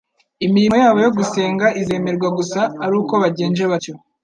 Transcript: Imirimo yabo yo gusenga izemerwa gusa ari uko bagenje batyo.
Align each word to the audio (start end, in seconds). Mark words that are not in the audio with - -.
Imirimo 0.45 0.75
yabo 0.83 0.99
yo 1.05 1.11
gusenga 1.17 1.65
izemerwa 1.81 2.27
gusa 2.37 2.59
ari 2.83 2.93
uko 3.01 3.13
bagenje 3.23 3.63
batyo. 3.71 3.93